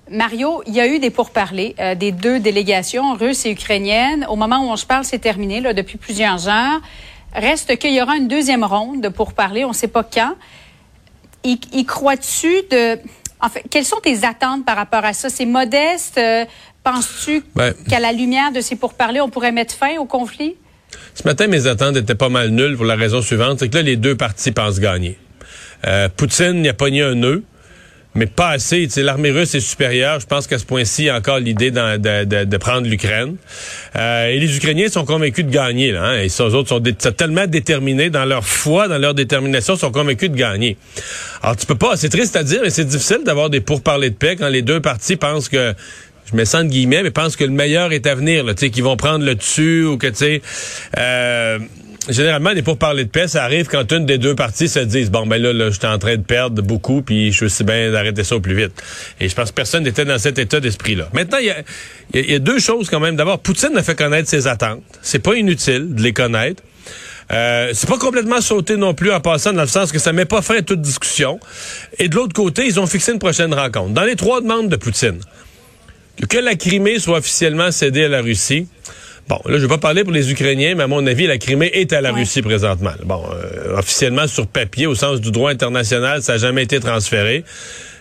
Mario, 0.08 0.62
il 0.69 0.75
y 0.75 0.81
a 0.81 0.87
eu 0.87 1.00
des 1.00 1.11
pourparlers 1.11 1.75
euh, 1.81 1.97
des 1.97 2.12
deux 2.12 2.38
délégations, 2.38 3.14
russes 3.14 3.44
et 3.47 3.50
ukrainiennes. 3.50 4.25
Au 4.31 4.37
moment 4.37 4.61
où 4.61 4.70
on 4.70 4.76
se 4.76 4.87
parle, 4.87 5.05
c'est 5.05 5.19
terminé 5.19 5.61
là, 5.61 5.73
depuis 5.73 5.99
plusieurs 5.99 6.49
heures. 6.49 6.81
Reste 7.35 7.76
qu'il 7.76 7.93
y 7.93 8.00
aura 8.00 8.17
une 8.17 8.29
deuxième 8.29 8.62
ronde 8.62 9.00
de 9.00 9.08
pourparlers, 9.08 9.64
on 9.64 9.70
ne 9.70 9.75
sait 9.75 9.88
pas 9.88 10.05
quand. 10.05 10.37
Y, 11.43 11.85
crois-tu 11.85 12.62
de... 12.70 12.99
En 13.41 13.49
fait, 13.49 13.64
quelles 13.69 13.85
sont 13.85 14.00
tes 14.00 14.25
attentes 14.25 14.64
par 14.64 14.76
rapport 14.76 15.05
à 15.05 15.12
ça? 15.12 15.29
C'est 15.29 15.44
modeste? 15.44 16.19
Euh, 16.19 16.44
penses-tu 16.86 17.42
ben, 17.56 17.74
qu'à 17.88 17.98
la 17.98 18.12
lumière 18.12 18.52
de 18.52 18.60
ces 18.60 18.76
pourparlers, 18.76 19.20
on 19.20 19.28
pourrait 19.28 19.50
mettre 19.50 19.74
fin 19.74 19.98
au 19.98 20.04
conflit? 20.04 20.54
Ce 21.14 21.24
matin, 21.24 21.48
mes 21.48 21.66
attentes 21.66 21.96
étaient 21.96 22.14
pas 22.14 22.28
mal 22.28 22.50
nulles 22.50 22.76
pour 22.76 22.84
la 22.84 22.94
raison 22.94 23.20
suivante, 23.22 23.58
c'est 23.58 23.68
que 23.68 23.74
là, 23.74 23.82
les 23.82 23.96
deux 23.96 24.14
parties 24.14 24.52
pensent 24.52 24.78
gagner. 24.78 25.18
Euh, 25.86 26.08
Poutine 26.16 26.62
n'y 26.62 26.68
a 26.68 26.74
pogné 26.74 27.02
un 27.02 27.16
nœud 27.16 27.42
mais 28.16 28.26
pas 28.26 28.48
assez. 28.48 28.88
L'armée 28.96 29.30
russe 29.30 29.54
est 29.54 29.60
supérieure. 29.60 30.18
Je 30.20 30.26
pense 30.26 30.46
qu'à 30.46 30.58
ce 30.58 30.64
point-ci, 30.64 31.02
il 31.02 31.06
y 31.06 31.10
a 31.10 31.16
encore 31.16 31.38
l'idée 31.38 31.70
de, 31.70 32.24
de, 32.24 32.44
de, 32.44 32.56
prendre 32.56 32.88
l'Ukraine. 32.88 33.36
Euh, 33.94 34.28
et 34.28 34.38
les 34.38 34.56
Ukrainiens 34.56 34.88
sont 34.88 35.04
convaincus 35.04 35.44
de 35.44 35.50
gagner. 35.50 35.92
Là, 35.92 36.04
hein, 36.04 36.20
et 36.22 36.28
ces 36.28 36.42
autres 36.42 36.68
sont, 36.68 36.80
tellement 37.12 37.46
déterminés 37.46 38.10
dans 38.10 38.24
leur 38.24 38.44
foi, 38.44 38.88
dans 38.88 38.98
leur 38.98 39.14
détermination, 39.14 39.76
sont 39.76 39.92
convaincus 39.92 40.30
de 40.30 40.36
gagner. 40.36 40.76
Alors, 41.42 41.56
tu 41.56 41.66
peux 41.66 41.74
pas... 41.76 41.96
C'est 41.96 42.08
triste 42.08 42.36
à 42.36 42.42
dire, 42.42 42.60
mais 42.62 42.70
c'est 42.70 42.86
difficile 42.86 43.20
d'avoir 43.24 43.50
des 43.50 43.60
pourparlers 43.60 44.10
de 44.10 44.16
paix 44.16 44.36
quand 44.36 44.48
les 44.48 44.62
deux 44.62 44.80
parties 44.80 45.16
pensent 45.16 45.48
que 45.48 45.74
je 46.31 46.37
mets 46.37 46.44
ça 46.44 46.62
de 46.62 46.69
guillemets, 46.69 47.02
mais 47.02 47.11
pensent 47.11 47.37
que 47.37 47.44
le 47.44 47.50
meilleur 47.50 47.93
est 47.93 48.06
à 48.06 48.14
venir, 48.14 48.44
sais, 48.56 48.70
qu'ils 48.70 48.84
vont 48.84 48.96
prendre 48.96 49.25
le 49.25 49.34
dessus 49.34 49.84
ou 49.84 49.96
que, 49.96 50.08
tu 50.08 50.17
sais, 50.17 50.43
euh, 50.99 51.58
généralement, 52.08 52.50
les 52.50 52.62
parler 52.62 53.05
de 53.05 53.11
paix, 53.11 53.28
ça 53.28 53.44
arrive 53.44 53.69
quand 53.69 53.90
une 53.93 54.06
des 54.06 54.19
deux 54.19 54.34
parties 54.34 54.69
se 54.69 54.81
disent 54.81 55.11
bon 55.11 55.26
ben 55.26 55.40
là, 55.40 55.52
là 55.52 55.70
j'étais 55.70 55.87
en 55.87 55.99
train 55.99 56.17
de 56.17 56.23
perdre 56.23 56.62
beaucoup, 56.62 57.02
puis 57.02 57.31
je 57.32 57.37
suis 57.37 57.46
aussi 57.46 57.64
bien 57.64 57.90
d'arrêter 57.90 58.25
ça 58.25 58.37
au 58.37 58.40
plus 58.40 58.55
vite. 58.55 58.73
Et 59.20 59.28
je 59.28 59.34
pense 59.34 59.50
que 59.50 59.55
personne 59.55 59.84
n'était 59.84 60.05
dans 60.05 60.19
cet 60.19 60.38
état 60.38 60.61
d'esprit-là. 60.61 61.08
Maintenant, 61.12 61.38
il 61.38 61.55
y 62.14 62.34
a, 62.34 62.38
deux 62.38 62.58
choses 62.58 62.90
quand 62.90 63.00
même. 63.00 63.17
D'abord, 63.17 63.38
Poutine 63.38 63.76
a 63.76 63.82
fait 63.82 63.96
connaître 63.96 64.29
ses 64.29 64.46
attentes. 64.46 64.82
C'est 65.02 65.19
pas 65.19 65.34
inutile 65.34 65.94
de 65.94 66.02
les 66.02 66.12
connaître. 66.12 66.62
Euh, 67.32 67.70
c'est 67.72 67.88
pas 67.88 67.99
complètement 67.99 68.40
sauté 68.40 68.76
non 68.76 68.94
plus 68.94 69.11
en 69.11 69.20
passant 69.20 69.52
dans 69.52 69.62
le 69.62 69.69
sens 69.69 69.90
que 69.90 69.99
ça 69.99 70.12
met 70.12 70.26
pas 70.26 70.43
fin 70.43 70.58
à 70.58 70.62
toute 70.62 70.81
discussion. 70.81 71.40
Et 71.99 72.08
de 72.08 72.14
l'autre 72.14 72.34
côté, 72.34 72.67
ils 72.67 72.79
ont 72.79 72.87
fixé 72.87 73.12
une 73.12 73.19
prochaine 73.19 73.52
rencontre. 73.52 73.90
Dans 73.90 74.05
les 74.05 74.14
trois 74.14 74.40
demandes 74.40 74.69
de 74.69 74.76
Poutine, 74.76 75.19
que 76.28 76.38
la 76.38 76.54
Crimée 76.54 76.98
soit 76.98 77.18
officiellement 77.18 77.70
cédée 77.70 78.04
à 78.04 78.08
la 78.08 78.22
Russie, 78.22 78.66
Bon, 79.28 79.40
là, 79.44 79.56
je 79.56 79.62
vais 79.62 79.68
pas 79.68 79.78
parler 79.78 80.04
pour 80.04 80.12
les 80.12 80.30
Ukrainiens, 80.30 80.76
mais 80.76 80.84
à 80.84 80.86
mon 80.86 81.04
avis, 81.04 81.26
la 81.26 81.36
Crimée 81.36 81.70
est 81.72 81.92
à 81.92 82.00
la 82.00 82.12
Russie 82.12 82.42
présentement. 82.42 82.92
Bon, 83.04 83.24
euh, 83.34 83.76
officiellement 83.76 84.28
sur 84.28 84.46
papier, 84.46 84.86
au 84.86 84.94
sens 84.94 85.20
du 85.20 85.32
droit 85.32 85.50
international, 85.50 86.22
ça 86.22 86.34
n'a 86.34 86.38
jamais 86.38 86.62
été 86.62 86.78
transféré. 86.78 87.42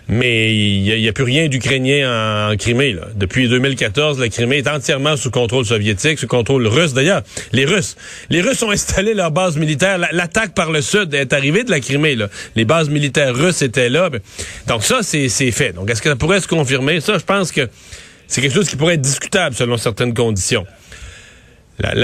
Mais 0.07 0.55
il 0.55 0.83
n'y 0.83 1.07
a, 1.07 1.13
plus 1.13 1.23
rien 1.23 1.47
d'Ukrainien 1.47 2.51
en, 2.51 2.55
Crimée. 2.57 2.93
Là. 2.93 3.07
Depuis 3.15 3.49
2014, 3.49 4.19
la 4.19 4.29
Crimée 4.29 4.57
est 4.57 4.67
entièrement 4.67 5.17
sous 5.17 5.31
contrôle 5.31 5.65
soviétique, 5.65 6.19
sous 6.19 6.27
contrôle 6.27 6.67
russe. 6.67 6.93
D'ailleurs, 6.93 7.23
les 7.53 7.65
Russes, 7.65 7.95
les 8.29 8.41
Russes 8.41 8.61
ont 8.61 8.69
installé 8.69 9.15
leur 9.15 9.31
base 9.31 9.57
militaire. 9.57 9.97
L'attaque 10.11 10.53
par 10.53 10.71
le 10.71 10.81
sud 10.81 11.11
est 11.15 11.33
arrivée 11.33 11.63
de 11.63 11.71
la 11.71 11.79
Crimée. 11.79 12.13
Là. 12.13 12.29
Les 12.55 12.65
bases 12.65 12.89
militaires 12.89 13.35
russes 13.35 13.63
étaient 13.63 13.89
là. 13.89 14.11
Donc 14.67 14.83
ça, 14.83 14.99
c'est 15.01 15.27
fait. 15.29 15.73
Donc 15.73 15.89
est-ce 15.89 16.03
que 16.03 16.09
ça 16.09 16.15
pourrait 16.15 16.39
se 16.39 16.47
confirmer? 16.47 17.01
Ça, 17.01 17.17
je 17.17 17.23
pense 17.23 17.51
que 17.51 17.67
c'est 18.27 18.41
quelque 18.41 18.53
chose 18.53 18.69
qui 18.69 18.75
pourrait 18.75 18.95
être 18.95 19.01
discutable 19.01 19.55
selon 19.55 19.77
certaines 19.77 20.13
conditions. 20.13 20.65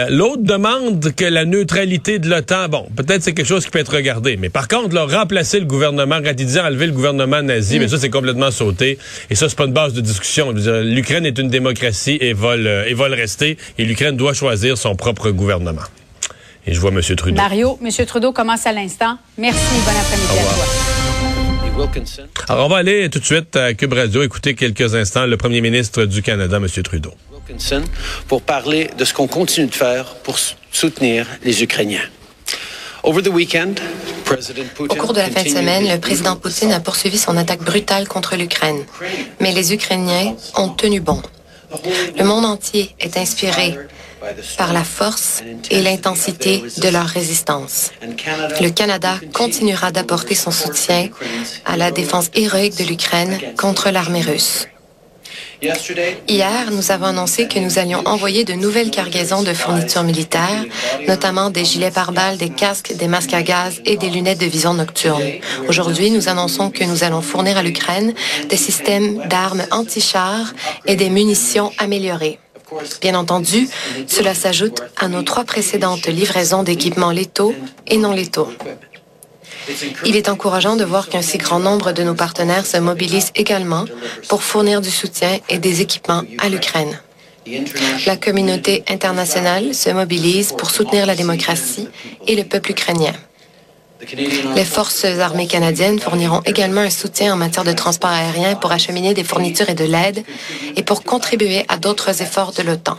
L'autre 0.10 0.44
demande 0.44 1.14
que 1.16 1.24
la 1.24 1.46
neutralité 1.46 2.20
de 2.20 2.30
l'OTAN, 2.30 2.68
bon, 2.68 2.88
peut-être 2.96 3.24
c'est 3.24 3.34
quelque 3.34 3.48
chose 3.48 3.64
qui 3.64 3.72
peut 3.72 3.80
être 3.80 3.96
regardé, 3.96 4.36
mais 4.36 4.50
par 4.50 4.68
contre, 4.68 4.94
là, 4.94 5.06
remplacer 5.06 5.60
le 5.60 5.66
gouvernement, 5.66 6.20
quand 6.22 6.34
enlever 6.66 6.88
le 6.88 6.92
gouvernement 6.92 7.42
nazi, 7.42 7.80
mais 7.80 7.86
mm. 7.86 7.90
ça, 7.90 7.98
c'est 7.98 8.10
complètement 8.10 8.52
sauté. 8.52 8.98
Et 9.30 9.36
ça, 9.36 9.48
c'est 9.48 9.58
pas 9.58 9.66
une 9.66 9.74
base 9.74 9.94
de 9.94 10.02
discussion. 10.02 10.52
L'Ukraine 10.52 11.26
est 11.26 11.38
une 11.38 11.50
démocratie 11.50 12.18
et 12.20 12.34
va, 12.34 12.58
le, 12.58 12.86
et 12.88 12.94
va 12.94 13.08
le 13.08 13.16
rester, 13.16 13.58
et 13.78 13.86
l'Ukraine 13.86 14.18
doit 14.18 14.34
choisir 14.34 14.78
son 14.78 14.96
propre 14.96 15.32
gouvernement. 15.32 15.84
Et 16.68 16.74
je 16.74 16.80
vois 16.80 16.92
M. 16.92 17.02
Trudeau. 17.02 17.38
Mario, 17.38 17.80
M. 17.82 18.06
Trudeau 18.06 18.34
commence 18.34 18.68
à 18.68 18.74
l'instant. 18.74 19.18
Merci, 19.38 19.60
bon 19.86 19.92
après-midi 19.92 20.38
à 20.38 20.54
toi. 20.54 21.01
Alors, 22.48 22.66
on 22.66 22.70
va 22.70 22.78
aller 22.78 23.10
tout 23.10 23.20
de 23.20 23.26
suite 23.26 23.56
à 23.56 23.74
Cube 23.74 23.94
Radio 23.94 24.24
écouter 24.24 24.56
quelques 24.56 24.96
instants 24.96 25.26
le 25.26 25.38
premier 25.38 25.62
ministre 25.62 26.06
du 26.06 26.22
Canada, 26.22 26.58
M. 26.58 26.68
Trudeau 26.84 27.14
pour 28.28 28.42
parler 28.42 28.90
de 28.98 29.06
ce 29.06 29.14
qu'on 29.14 29.28
continue 29.28 29.68
de 29.68 29.76
faire 29.76 30.16
pour 30.24 30.38
soutenir 30.72 31.28
les 31.44 31.64
Ukrainiens. 31.64 32.02
Au 33.04 33.12
cours 33.12 33.22
de 33.22 35.20
la 35.20 35.30
fin 35.30 35.44
de 35.44 35.50
semaine, 35.50 35.88
le 35.90 36.00
président 36.00 36.36
Poutine 36.36 36.72
a 36.72 36.80
poursuivi 36.80 37.18
son 37.18 37.36
attaque 37.36 37.64
brutale 37.64 38.08
contre 38.08 38.36
l'Ukraine. 38.36 38.84
Mais 39.40 39.52
les 39.54 39.74
Ukrainiens 39.74 40.36
ont 40.56 40.70
tenu 40.70 41.00
bon. 41.00 41.22
Le 42.18 42.24
monde 42.24 42.46
entier 42.46 42.96
est 43.00 43.18
inspiré 43.18 43.76
par 44.58 44.74
la 44.74 44.84
force 44.84 45.44
et 45.70 45.82
l'intensité 45.82 46.64
de 46.78 46.90
leur 46.90 47.08
résistance. 47.08 47.92
Le 48.62 48.70
Canada 48.70 49.16
continuera 49.34 49.92
d'apporter 49.92 50.36
son 50.36 50.52
soutien 50.52 51.10
à 51.66 51.78
la 51.78 51.92
défense 51.92 52.30
héroïque 52.34 52.78
de 52.78 52.84
l'Ukraine 52.84 53.40
contre 53.58 53.90
l'armée 53.90 54.22
russe. 54.22 54.68
Hier, 56.28 56.72
nous 56.72 56.92
avons 56.92 57.06
annoncé 57.06 57.48
que 57.48 57.60
nous 57.60 57.78
allions 57.78 58.02
envoyer 58.06 58.44
de 58.44 58.54
nouvelles 58.54 58.90
cargaisons 58.90 59.44
de 59.44 59.54
fournitures 59.54 60.04
militaires, 60.04 60.66
notamment 61.08 61.52
des 61.52 61.66
gilets 61.66 61.92
pare-balles, 61.92 62.38
des 62.38 62.50
casques, 62.50 62.96
des 62.96 63.08
masques 63.08 63.34
à 63.34 63.44
gaz 63.44 63.80
et 63.86 63.96
des 63.96 64.10
lunettes 64.10 64.42
de 64.42 64.48
vision 64.48 64.74
nocturne. 64.74 65.22
Aujourd'hui, 65.68 66.10
nous 66.10 66.30
annonçons 66.30 66.72
que 66.72 66.84
nous 66.84 67.04
allons 67.04 67.22
fournir 67.22 67.58
à 67.58 67.64
l'Ukraine 67.64 68.14
des 68.50 68.58
systèmes 68.58 69.28
d'armes 69.28 69.64
anti-chars 69.70 70.54
et 70.88 70.96
des 70.96 71.12
munitions 71.12 71.72
améliorées. 71.78 72.40
Bien 73.02 73.16
entendu, 73.16 73.68
cela 74.08 74.34
s'ajoute 74.34 74.82
à 74.98 75.08
nos 75.08 75.24
trois 75.24 75.44
précédentes 75.44 76.08
livraisons 76.08 76.64
d'équipements 76.64 77.12
létaux 77.12 77.54
et 77.88 77.98
non 77.98 78.12
létaux. 78.12 78.50
Il 80.06 80.16
est 80.16 80.30
encourageant 80.30 80.76
de 80.76 80.86
voir 80.86 81.10
qu'un 81.10 81.22
si 81.22 81.38
grand 81.38 81.60
nombre 81.60 81.92
de 81.92 82.04
nos 82.04 82.16
partenaires 82.16 82.66
se 82.66 82.78
mobilisent 82.78 83.32
également 83.36 83.86
pour 84.28 84.44
fournir 84.44 84.82
du 84.82 84.90
soutien 84.90 85.38
et 85.50 85.60
des 85.60 85.82
équipements 85.82 86.24
à 86.40 86.50
l'Ukraine. 86.50 87.00
La 88.06 88.18
communauté 88.18 88.84
internationale 88.88 89.74
se 89.74 89.90
mobilise 89.90 90.54
pour 90.54 90.72
soutenir 90.72 91.06
la 91.06 91.16
démocratie 91.16 91.90
et 92.28 92.36
le 92.36 92.44
peuple 92.44 92.72
ukrainien. 92.72 93.14
Les 94.56 94.66
forces 94.66 95.06
armées 95.06 95.48
canadiennes 95.48 96.00
fourniront 96.00 96.42
également 96.46 96.82
un 96.82 96.90
soutien 96.90 97.34
en 97.34 97.38
matière 97.38 97.64
de 97.64 97.74
transport 97.74 98.10
aérien 98.10 98.56
pour 98.56 98.72
acheminer 98.72 99.14
des 99.14 99.24
fournitures 99.24 99.70
et 99.70 99.76
de 99.76 99.86
l'aide 99.86 100.24
et 100.76 100.84
pour 100.84 101.04
contribuer 101.04 101.66
à 101.68 101.78
d'autres 101.78 102.22
efforts 102.22 102.52
de 102.54 102.64
l'OTAN. 102.64 102.98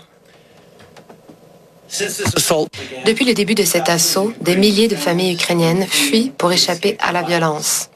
Depuis 3.04 3.24
le 3.24 3.34
début 3.34 3.54
de 3.54 3.64
cet 3.64 3.88
assaut, 3.88 4.32
des 4.40 4.56
milliers 4.56 4.88
de 4.88 4.96
familles 4.96 5.34
ukrainiennes 5.34 5.86
fuient 5.86 6.32
pour 6.38 6.52
échapper 6.52 6.96
à 7.00 7.12
la 7.12 7.22
violence. 7.22 7.90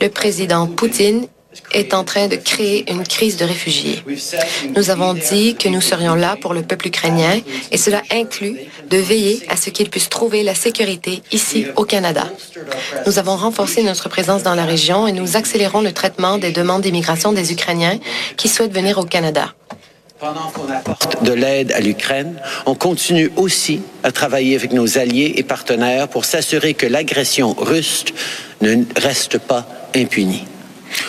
Le 0.00 0.08
président 0.08 0.66
Poutine 0.66 1.26
est 1.72 1.94
en 1.94 2.04
train 2.04 2.28
de 2.28 2.36
créer 2.36 2.90
une 2.90 3.04
crise 3.04 3.36
de 3.36 3.44
réfugiés. 3.44 4.02
Nous 4.74 4.90
avons 4.90 5.14
dit 5.14 5.54
que 5.56 5.68
nous 5.68 5.80
serions 5.80 6.14
là 6.14 6.36
pour 6.40 6.54
le 6.54 6.62
peuple 6.62 6.88
ukrainien 6.88 7.40
et 7.70 7.76
cela 7.76 8.02
inclut 8.10 8.56
de 8.88 8.96
veiller 8.96 9.42
à 9.48 9.56
ce 9.56 9.70
qu'il 9.70 9.90
puisse 9.90 10.08
trouver 10.08 10.42
la 10.42 10.54
sécurité 10.54 11.22
ici 11.32 11.66
au 11.76 11.84
Canada. 11.84 12.28
Nous 13.06 13.18
avons 13.18 13.36
renforcé 13.36 13.82
notre 13.82 14.08
présence 14.08 14.42
dans 14.42 14.54
la 14.54 14.64
région 14.64 15.06
et 15.06 15.12
nous 15.12 15.36
accélérons 15.36 15.80
le 15.80 15.92
traitement 15.92 16.38
des 16.38 16.52
demandes 16.52 16.82
d'immigration 16.82 17.32
des 17.32 17.52
Ukrainiens 17.52 17.98
qui 18.36 18.48
souhaitent 18.48 18.74
venir 18.74 18.98
au 18.98 19.04
Canada. 19.04 19.54
Pendant 20.18 20.48
qu'on 20.50 20.72
apporte 20.72 21.22
de 21.22 21.32
l'aide 21.32 21.72
à 21.72 21.80
l'Ukraine, 21.80 22.40
on 22.64 22.74
continue 22.74 23.30
aussi 23.36 23.82
à 24.02 24.12
travailler 24.12 24.56
avec 24.56 24.72
nos 24.72 24.96
alliés 24.96 25.34
et 25.36 25.42
partenaires 25.42 26.08
pour 26.08 26.24
s'assurer 26.24 26.72
que 26.72 26.86
l'agression 26.86 27.52
russe 27.52 28.06
ne 28.62 28.82
reste 28.96 29.38
pas 29.38 29.66
impunie. 29.94 30.44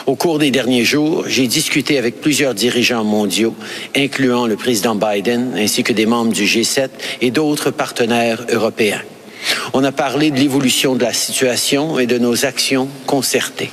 Au 0.05 0.15
cours 0.15 0.39
des 0.39 0.51
derniers 0.51 0.85
jours, 0.85 1.25
j'ai 1.27 1.47
discuté 1.47 1.97
avec 1.97 2.21
plusieurs 2.21 2.53
dirigeants 2.53 3.03
mondiaux, 3.03 3.55
incluant 3.95 4.47
le 4.47 4.55
président 4.55 4.95
Biden 4.95 5.53
ainsi 5.57 5.83
que 5.83 5.93
des 5.93 6.05
membres 6.05 6.33
du 6.33 6.45
G7 6.45 6.89
et 7.21 7.31
d'autres 7.31 7.71
partenaires 7.71 8.45
européens. 8.51 9.01
On 9.73 9.83
a 9.83 9.91
parlé 9.91 10.31
de 10.31 10.37
l'évolution 10.37 10.95
de 10.95 11.03
la 11.03 11.13
situation 11.13 11.99
et 11.99 12.07
de 12.07 12.17
nos 12.17 12.45
actions 12.45 12.89
concertées. 13.05 13.71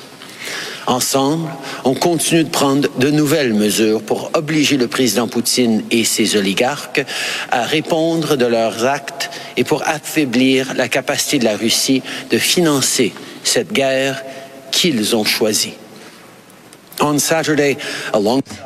Ensemble, 0.87 1.49
on 1.85 1.95
continue 1.95 2.45
de 2.45 2.51
prendre 2.51 2.89
de 2.99 3.11
nouvelles 3.11 3.55
mesures 3.55 4.03
pour 4.03 4.31
obliger 4.35 4.77
le 4.77 4.87
président 4.87 5.29
Poutine 5.29 5.83
et 5.91 6.05
ses 6.05 6.37
oligarques 6.37 7.03
à 7.51 7.63
répondre 7.63 8.37
de 8.37 8.45
leurs 8.45 8.85
actes 8.85 9.31
et 9.57 9.65
pour 9.65 9.83
affaiblir 9.87 10.75
la 10.75 10.89
capacité 10.89 11.39
de 11.39 11.45
la 11.45 11.57
Russie 11.57 12.03
de 12.31 12.37
financer 12.37 13.15
cette 13.45 13.73
guerre 13.73 14.23
qu'ils 14.71 15.17
ont 15.17 15.25
choisie. 15.25 15.75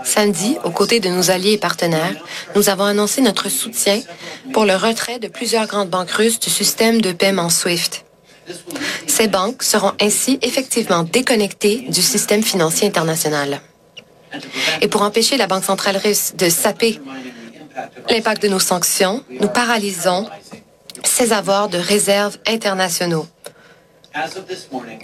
Samedi, 0.04 0.56
aux 0.64 0.70
côtés 0.70 1.00
de 1.00 1.08
nos 1.08 1.30
alliés 1.30 1.52
et 1.52 1.58
partenaires, 1.58 2.14
nous 2.54 2.68
avons 2.68 2.84
annoncé 2.84 3.20
notre 3.20 3.48
soutien 3.48 4.00
pour 4.52 4.64
le 4.64 4.76
retrait 4.76 5.18
de 5.18 5.28
plusieurs 5.28 5.66
grandes 5.66 5.90
banques 5.90 6.10
russes 6.10 6.38
du 6.38 6.50
système 6.50 7.00
de 7.00 7.12
paiement 7.12 7.50
SWIFT. 7.50 8.04
Ces 9.06 9.28
banques 9.28 9.62
seront 9.62 9.92
ainsi 10.00 10.38
effectivement 10.42 11.02
déconnectées 11.02 11.86
du 11.88 12.02
système 12.02 12.42
financier 12.42 12.86
international. 12.86 13.60
Et 14.80 14.88
pour 14.88 15.02
empêcher 15.02 15.36
la 15.36 15.46
Banque 15.46 15.64
centrale 15.64 15.96
russe 15.96 16.34
de 16.36 16.48
saper 16.48 17.00
l'impact 18.10 18.42
de 18.42 18.48
nos 18.48 18.58
sanctions, 18.58 19.24
nous 19.40 19.48
paralysons 19.48 20.26
ses 21.04 21.32
avoirs 21.32 21.68
de 21.68 21.78
réserves 21.78 22.38
internationaux. 22.46 23.26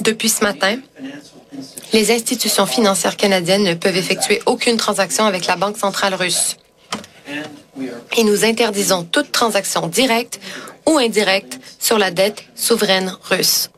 Depuis 0.01 0.29
ce 0.29 0.43
matin, 0.43 0.79
les 1.93 2.11
institutions 2.11 2.67
financières 2.67 3.17
canadiennes 3.17 3.65
ne 3.65 3.75
peuvent 3.75 3.97
effectuer 3.97 4.41
aucune 4.47 4.77
transaction 4.77 5.25
avec 5.25 5.47
la 5.47 5.57
Banque 5.57 5.79
centrale 5.79 6.15
russe. 6.15 6.57
Et 8.17 8.25
nous 8.25 8.45
interdisons 8.45 9.05
toute 9.05 9.33
transaction 9.33 9.87
directe 9.87 10.41
ou 10.87 10.99
indirecte 10.99 11.59
sur 11.79 11.99
la 11.99 12.11
dette 12.11 12.45
souveraine 12.55 13.17
russe. 13.23 13.71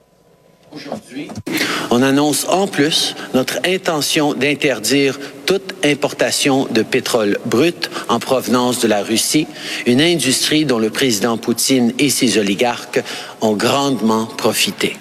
On 1.91 2.03
annonce 2.03 2.47
en 2.49 2.67
plus 2.67 3.15
notre 3.33 3.59
intention 3.65 4.35
d'interdire 4.35 5.19
toute 5.47 5.75
importation 5.85 6.67
de 6.67 6.83
pétrole 6.83 7.39
brut 7.47 7.89
en 8.09 8.19
provenance 8.19 8.81
de 8.81 8.89
la 8.89 9.03
Russie, 9.03 9.47
une 9.87 10.01
industrie 10.01 10.65
dont 10.65 10.79
le 10.79 10.91
président 10.91 11.39
Poutine 11.39 11.95
et 11.99 12.11
ses 12.11 12.37
oligarques 12.37 13.03
ont 13.41 13.55
grandement 13.55 14.27
profité. 14.27 14.97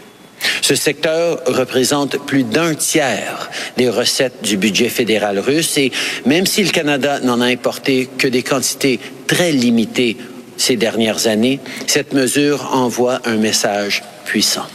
Ce 0.62 0.76
secteur 0.76 1.42
représente 1.46 2.18
plus 2.26 2.44
d'un 2.44 2.74
tiers 2.74 3.50
des 3.78 3.90
recettes 3.90 4.42
du 4.44 4.58
budget 4.58 4.90
fédéral 4.90 5.40
russe 5.40 5.78
et 5.78 5.92
même 6.26 6.46
si 6.46 6.64
le 6.64 6.72
Canada 6.72 7.20
n'en 7.20 7.42
a 7.42 7.46
importé 7.46 8.10
que 8.18 8.28
des 8.28 8.44
quantités 8.44 9.00
très 9.28 9.52
limitées 9.52 10.18
ces 10.58 10.76
dernières 10.76 11.28
années, 11.28 11.60
cette 11.88 12.14
mesure 12.14 12.70
envoie 12.74 13.20
un 13.26 13.36
message 13.36 14.04
puissant. 14.26 14.66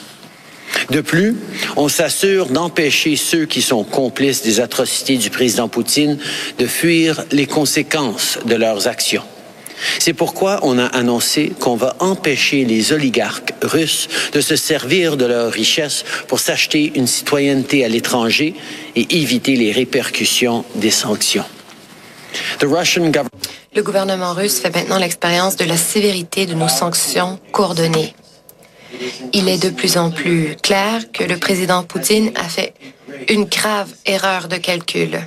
De 0.90 1.00
plus, 1.00 1.36
on 1.76 1.88
s'assure 1.88 2.46
d'empêcher 2.46 3.16
ceux 3.16 3.46
qui 3.46 3.62
sont 3.62 3.84
complices 3.84 4.42
des 4.42 4.60
atrocités 4.60 5.16
du 5.16 5.30
président 5.30 5.68
Poutine 5.68 6.18
de 6.58 6.66
fuir 6.66 7.24
les 7.32 7.46
conséquences 7.46 8.38
de 8.44 8.54
leurs 8.56 8.88
actions. 8.88 9.24
C'est 9.98 10.12
pourquoi 10.12 10.60
on 10.62 10.78
a 10.78 10.86
annoncé 10.86 11.52
qu'on 11.60 11.76
va 11.76 11.96
empêcher 12.00 12.64
les 12.64 12.92
oligarques 12.92 13.54
russes 13.62 14.08
de 14.32 14.40
se 14.40 14.56
servir 14.56 15.16
de 15.16 15.26
leurs 15.26 15.52
richesses 15.52 16.04
pour 16.28 16.40
s'acheter 16.40 16.92
une 16.94 17.06
citoyenneté 17.06 17.84
à 17.84 17.88
l'étranger 17.88 18.54
et 18.96 19.16
éviter 19.20 19.56
les 19.56 19.72
répercussions 19.72 20.64
des 20.76 20.90
sanctions. 20.90 21.44
Le 22.60 23.82
gouvernement 23.82 24.34
russe 24.34 24.60
fait 24.60 24.74
maintenant 24.74 24.98
l'expérience 24.98 25.56
de 25.56 25.64
la 25.64 25.76
sévérité 25.76 26.46
de 26.46 26.54
nos 26.54 26.68
sanctions 26.68 27.38
coordonnées. 27.52 28.14
Il 29.32 29.48
est 29.48 29.62
de 29.62 29.70
plus 29.70 29.96
en 29.96 30.10
plus 30.10 30.56
clair 30.62 31.10
que 31.12 31.24
le 31.24 31.36
président 31.36 31.82
Poutine 31.84 32.32
a 32.34 32.44
fait 32.44 32.74
une 33.28 33.44
grave 33.44 33.88
erreur 34.06 34.48
de 34.48 34.56
calcul. 34.56 35.20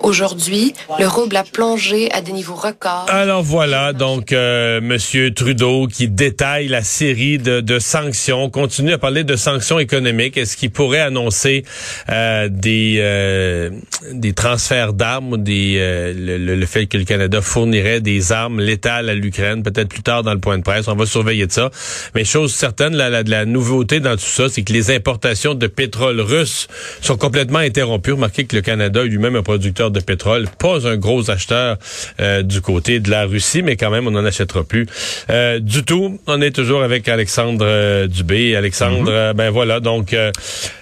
Aujourd'hui, 0.00 0.74
le 0.98 1.06
rouble 1.08 1.36
a 1.36 1.42
plongé 1.42 2.10
à 2.12 2.20
des 2.20 2.32
niveaux 2.32 2.54
records. 2.54 3.06
Alors 3.08 3.42
voilà, 3.42 3.92
donc 3.92 4.32
euh, 4.32 4.80
Monsieur 4.80 5.34
Trudeau 5.34 5.88
qui 5.88 6.08
détaille 6.08 6.68
la 6.68 6.82
série 6.82 7.38
de, 7.38 7.60
de, 7.60 7.78
sanctions, 7.78 8.48
continue 8.50 8.92
à 8.92 8.98
parler 8.98 9.24
de 9.24 9.34
sanctions 9.34 9.78
économiques. 9.78 10.36
Est-ce 10.36 10.56
qu'il 10.56 10.70
pourrait 10.70 11.00
annoncer 11.00 11.64
euh, 12.08 12.48
des 12.48 12.98
euh, 13.00 13.70
des 14.12 14.32
transferts 14.32 14.92
d'armes, 14.92 15.42
des 15.42 15.76
euh, 15.78 16.12
le, 16.16 16.54
le, 16.54 16.66
fait 16.66 16.86
que 16.86 16.98
le 16.98 17.04
Canada 17.04 17.40
fournirait 17.40 18.00
des 18.00 18.30
armes 18.30 18.60
létales 18.60 19.08
à 19.08 19.14
l'Ukraine, 19.14 19.62
peut-être 19.64 19.88
plus 19.88 20.02
tard 20.02 20.22
dans 20.22 20.34
le 20.34 20.40
point 20.40 20.58
de 20.58 20.62
presse? 20.62 20.86
On 20.86 20.94
va 20.94 21.06
surveiller 21.06 21.46
de 21.46 21.52
ça. 21.52 21.70
Mais 22.14 22.24
chose 22.24 22.54
certaine, 22.54 22.94
la, 22.94 23.10
la, 23.10 23.22
la 23.22 23.44
nouveauté 23.44 23.98
dans 23.98 24.14
tout 24.14 24.20
ça, 24.20 24.48
c'est 24.48 24.62
que 24.62 24.72
les 24.72 24.94
importations 24.94 25.54
de 25.54 25.66
pétrole 25.66 26.20
russe 26.20 26.68
sont 27.00 27.16
complètement 27.16 27.58
interrompues. 27.58 28.12
Remarquez 28.12 28.44
que 28.44 28.54
le 28.54 28.62
Canada 28.62 29.02
lui-même 29.02 29.25
même 29.26 29.36
un 29.36 29.42
producteur 29.42 29.90
de 29.90 30.00
pétrole, 30.00 30.46
pas 30.58 30.86
un 30.86 30.96
gros 30.96 31.30
acheteur 31.30 31.78
euh, 32.20 32.42
du 32.42 32.60
côté 32.60 33.00
de 33.00 33.10
la 33.10 33.24
Russie, 33.24 33.62
mais 33.62 33.76
quand 33.76 33.90
même, 33.90 34.06
on 34.06 34.12
n'en 34.12 34.24
achètera 34.24 34.62
plus 34.62 34.86
euh, 35.30 35.58
du 35.58 35.84
tout. 35.84 36.18
On 36.26 36.40
est 36.40 36.52
toujours 36.52 36.82
avec 36.82 37.08
Alexandre 37.08 37.64
euh, 37.66 38.06
Dubé. 38.06 38.54
Alexandre, 38.54 39.10
mhm. 39.10 39.36
ben 39.36 39.50
voilà, 39.50 39.80
donc 39.80 40.14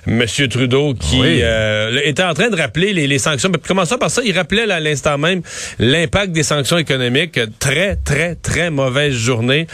Monsieur 0.06 0.48
Trudeau 0.48 0.94
qui 0.94 1.22
était 2.04 2.22
en 2.22 2.34
train 2.34 2.50
de 2.50 2.56
rappeler 2.56 2.92
les, 2.92 3.06
les 3.06 3.18
sanctions. 3.18 3.48
Mais 3.50 3.58
commençons 3.58 3.98
par 3.98 4.10
ça, 4.10 4.22
il 4.24 4.36
rappelait 4.36 4.70
à 4.70 4.80
l'instant 4.80 5.16
même 5.16 5.42
l'impact 5.78 6.32
des 6.32 6.42
sanctions 6.42 6.78
économiques. 6.78 7.40
Très, 7.58 7.96
très, 7.96 8.34
très 8.34 8.70
mauvaise 8.70 9.14
journée 9.14 9.66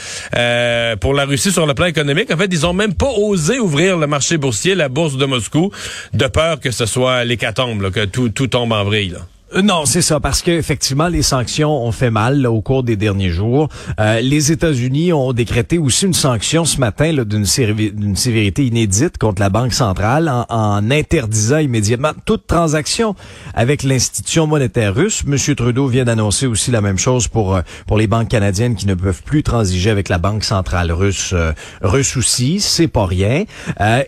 pour 1.00 1.14
la 1.14 1.24
Russie 1.24 1.50
sur 1.50 1.66
le 1.66 1.74
plan 1.74 1.86
économique. 1.86 2.32
En 2.32 2.36
fait, 2.36 2.48
ils 2.50 2.66
ont 2.66 2.72
même 2.72 2.94
pas 2.94 3.10
osé 3.16 3.58
ouvrir 3.58 3.96
le 3.96 4.06
marché 4.06 4.36
boursier, 4.36 4.74
la 4.74 4.88
bourse 4.88 5.16
de 5.16 5.26
Moscou, 5.26 5.70
de 6.14 6.26
peur 6.26 6.60
que 6.60 6.70
ce 6.70 6.86
soit 6.86 7.24
l'hécatombe, 7.24 7.90
que 7.90 8.04
tout, 8.04 8.28
tout 8.28 8.49
tombe 8.50 8.74
en 8.74 8.84
vrille. 8.84 9.18
Non, 9.52 9.84
c'est 9.84 10.00
ça, 10.00 10.20
parce 10.20 10.42
que 10.42 10.52
effectivement, 10.52 11.08
les 11.08 11.22
sanctions 11.22 11.84
ont 11.84 11.90
fait 11.90 12.10
mal 12.10 12.46
au 12.46 12.60
cours 12.60 12.84
des 12.84 12.94
derniers 12.94 13.30
jours. 13.30 13.68
Euh, 13.98 14.20
les 14.20 14.52
États-Unis 14.52 15.12
ont 15.12 15.32
décrété 15.32 15.76
aussi 15.76 16.06
une 16.06 16.14
sanction 16.14 16.64
ce 16.64 16.78
matin 16.78 17.12
d'une 17.24 17.44
sévérité 17.44 18.64
inédite 18.64 19.18
contre 19.18 19.42
la 19.42 19.48
Banque 19.48 19.72
centrale 19.72 20.30
en, 20.48 20.88
interdisant 20.92 21.58
immédiatement 21.58 22.12
toute 22.24 22.46
transaction 22.46 23.16
avec 23.52 23.82
l'institution 23.82 24.46
monétaire 24.46 24.94
russe. 24.94 25.24
Monsieur 25.26 25.56
Trudeau 25.56 25.88
vient 25.88 26.04
d'annoncer 26.04 26.46
aussi 26.46 26.70
la 26.70 26.80
même 26.80 26.98
chose 26.98 27.26
pour 27.26 27.56
euh, 27.56 27.62
pour 27.88 27.98
les 27.98 28.06
banques 28.06 28.28
canadiennes 28.28 28.76
qui 28.76 28.86
ne 28.86 28.94
peuvent 28.94 29.22
plus 29.24 29.42
transiger 29.42 29.90
avec 29.90 30.08
la 30.08 30.18
Banque 30.18 30.44
centrale 30.44 30.92
russe. 30.92 31.32
Euh, 31.32 31.52
russe 31.82 32.16
aussi, 32.16 32.60
c'est 32.60 32.86
pas 32.86 33.04
rien. 33.04 33.44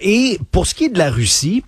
et 0.01 0.39
pour 0.53 0.69
ce 0.69 0.75
qui 0.75 0.85
est 0.85 0.89
de 0.89 0.99
la 0.99 1.11
Russie, 1.11 1.65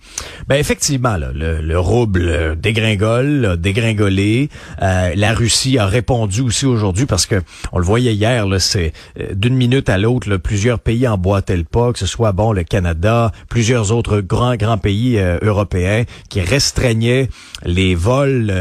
ben 0.47 0.55
effectivement, 0.55 1.17
là, 1.17 1.31
le, 1.33 1.59
le 1.59 1.79
rouble 1.79 2.57
dégringole 2.57 3.57
dégringolé. 3.65 4.49
Euh, 4.83 5.13
la 5.15 5.33
Russie 5.33 5.79
a 5.79 5.87
répondu 5.87 6.41
aussi 6.41 6.67
aujourd'hui 6.67 7.07
parce 7.07 7.25
que 7.25 7.41
on 7.71 7.79
le 7.79 7.83
voyait 7.83 8.13
hier, 8.13 8.45
c'est 8.59 8.93
euh, 9.19 9.33
d'une 9.33 9.55
minute 9.55 9.89
à 9.89 9.97
l'autre, 9.97 10.37
plusieurs 10.37 10.79
pays 10.79 11.07
emboîtaient 11.07 11.57
le 11.57 11.63
pas, 11.63 11.91
que 11.91 11.97
ce 11.97 12.05
soit 12.05 12.31
bon 12.31 12.51
le 12.51 12.63
Canada, 12.63 13.31
plusieurs 13.49 13.91
autres 13.91 14.21
grands 14.21 14.55
grands 14.55 14.77
pays 14.77 15.17
euh, 15.17 15.39
européens 15.41 16.03
qui 16.29 16.41
restreignaient 16.41 17.27
les 17.63 17.95
vols, 17.95 18.53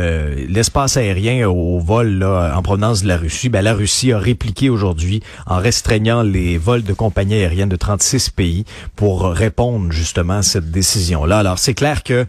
l'espace 0.49 0.97
aérien 0.97 1.49
aux 1.49 1.79
vols 1.81 2.19
là, 2.19 2.55
en 2.57 2.63
provenance 2.63 3.03
de 3.03 3.09
la 3.09 3.19
Russie. 3.19 3.51
Ben, 3.51 3.61
la 3.61 3.75
Russie 3.75 4.13
a 4.13 4.19
répliqué 4.19 4.71
aujourd'hui 4.71 5.21
en 5.47 5.59
restreignant 5.59 6.23
les 6.23 6.57
vols 6.57 6.83
de 6.83 6.95
compagnies 6.95 7.35
aériennes 7.35 7.69
de 7.69 7.77
36 7.77 8.31
pays 8.31 8.65
pour 8.97 9.25
répondre 9.25 9.93
justement 9.93 10.39
à 10.39 10.43
cette 10.43 10.71
décision-là. 10.71 11.41
Alors 11.41 11.59
c'est 11.59 11.75
clair 11.75 12.03
que 12.03 12.25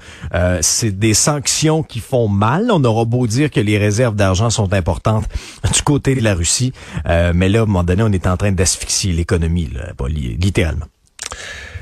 c'est 0.60 1.00
des 1.00 1.14
sanctions 1.14 1.84
qui 1.84 2.00
font 2.00 2.28
mal 2.28 2.65
on 2.72 2.84
aura 2.84 3.06
beau 3.06 3.28
dire 3.28 3.50
que 3.50 3.60
les 3.60 3.78
réserves 3.78 4.16
d'argent 4.16 4.50
sont 4.50 4.74
importantes 4.74 5.26
du 5.74 5.82
côté 5.82 6.16
de 6.16 6.22
la 6.22 6.36
Russie, 6.36 6.74
euh, 7.08 7.32
mais 7.36 7.50
là, 7.50 7.60
à 7.60 7.64
un 7.64 7.66
moment 7.66 7.84
donné, 7.84 8.04
on 8.04 8.12
est 8.12 8.28
en 8.28 8.38
train 8.38 8.52
d'asphyxier 8.52 9.14
l'économie, 9.14 9.70
littéralement. 10.40 10.86